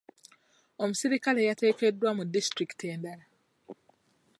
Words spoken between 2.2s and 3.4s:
disitulikiti endala.